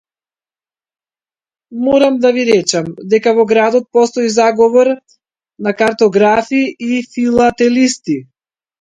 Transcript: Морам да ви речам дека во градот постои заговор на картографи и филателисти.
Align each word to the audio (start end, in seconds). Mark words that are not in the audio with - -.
Морам 1.83 2.15
да 2.23 2.31
ви 2.37 2.45
речам 2.49 2.89
дека 3.15 3.35
во 3.41 3.47
градот 3.53 3.87
постои 3.99 4.33
заговор 4.39 4.93
на 5.69 5.79
картографи 5.85 6.67
и 6.91 7.03
филателисти. 7.15 8.23